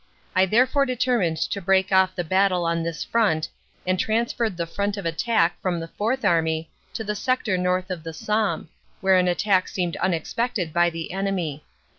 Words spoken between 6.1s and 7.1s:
Army to